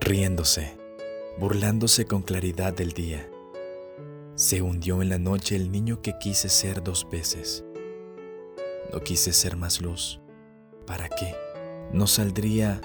[0.00, 0.76] riéndose,
[1.38, 3.28] burlándose con claridad del día.
[4.34, 7.64] Se hundió en la noche el niño que quise ser dos veces.
[8.92, 10.20] No quise ser más luz.
[10.86, 11.36] ¿Para qué?
[11.92, 12.80] No saldría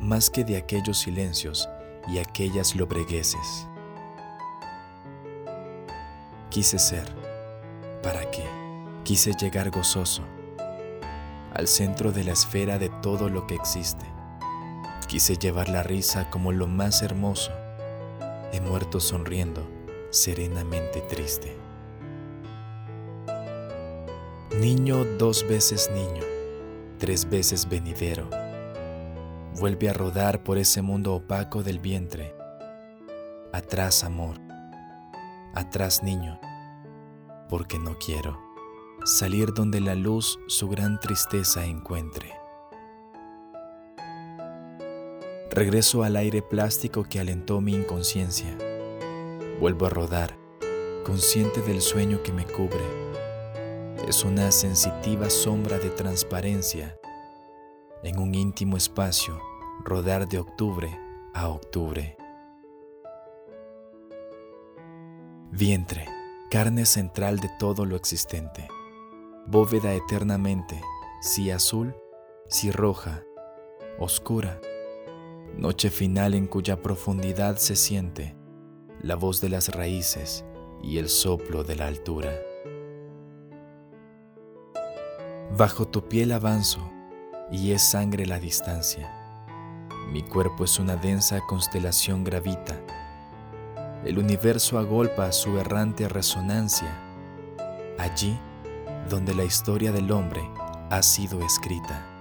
[0.00, 1.68] más que de aquellos silencios
[2.08, 3.68] y aquellas lobregueces.
[6.48, 7.14] Quise ser.
[8.02, 8.44] ¿Para qué?
[9.04, 10.22] Quise llegar gozoso
[11.52, 14.13] al centro de la esfera de todo lo que existe.
[15.14, 17.52] Quise llevar la risa como lo más hermoso.
[18.52, 19.64] He muerto sonriendo,
[20.10, 21.56] serenamente triste.
[24.58, 26.24] Niño dos veces niño,
[26.98, 28.28] tres veces venidero.
[29.60, 32.34] Vuelve a rodar por ese mundo opaco del vientre.
[33.52, 34.40] Atrás amor,
[35.54, 36.40] atrás niño,
[37.48, 38.36] porque no quiero
[39.04, 42.43] salir donde la luz su gran tristeza encuentre.
[45.54, 48.56] Regreso al aire plástico que alentó mi inconsciencia.
[49.60, 50.36] Vuelvo a rodar,
[51.04, 52.84] consciente del sueño que me cubre.
[54.08, 56.98] Es una sensitiva sombra de transparencia.
[58.02, 59.40] En un íntimo espacio,
[59.84, 60.98] rodar de octubre
[61.32, 62.16] a octubre.
[65.52, 66.06] Vientre,
[66.50, 68.68] carne central de todo lo existente
[69.46, 70.80] bóveda eternamente,
[71.20, 71.94] si azul,
[72.48, 73.24] si roja,
[73.98, 74.58] oscura,
[75.58, 78.36] noche final en cuya profundidad se siente
[79.02, 80.44] la voz de las raíces
[80.82, 82.32] y el soplo de la altura.
[85.56, 86.90] Bajo tu piel avanzo
[87.50, 89.12] y es sangre la distancia.
[90.10, 92.80] Mi cuerpo es una densa constelación gravita.
[94.04, 96.98] El universo agolpa su errante resonancia.
[97.98, 98.38] Allí,
[99.08, 100.42] donde la historia del hombre
[100.90, 102.13] ha sido escrita.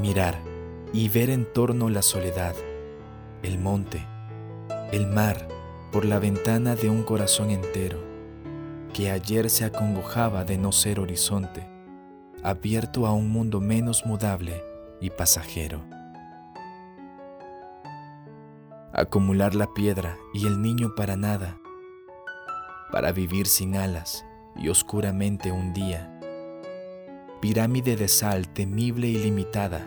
[0.00, 0.42] Mirar
[0.92, 2.54] y ver en torno la soledad,
[3.42, 4.06] el monte,
[4.92, 5.48] el mar,
[5.90, 7.98] por la ventana de un corazón entero,
[8.92, 11.66] que ayer se acongojaba de no ser horizonte,
[12.42, 14.62] abierto a un mundo menos mudable
[15.00, 15.82] y pasajero.
[18.92, 21.58] Acumular la piedra y el niño para nada,
[22.92, 24.24] para vivir sin alas
[24.56, 26.15] y oscuramente un día.
[27.40, 29.86] Pirámide de sal temible y limitada,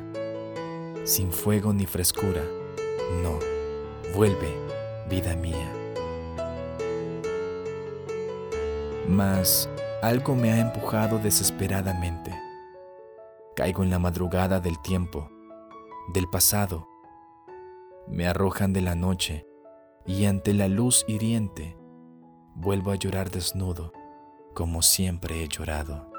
[1.04, 2.44] sin fuego ni frescura.
[3.24, 3.40] No,
[4.16, 4.54] vuelve,
[5.10, 5.72] vida mía.
[9.08, 9.70] Mas
[10.02, 12.32] algo me ha empujado desesperadamente.
[13.56, 15.30] Caigo en la madrugada del tiempo,
[16.14, 16.88] del pasado.
[18.08, 19.46] Me arrojan de la noche
[20.06, 21.78] y ante la luz hiriente
[22.56, 23.92] vuelvo a llorar desnudo
[24.54, 26.12] como siempre he llorado.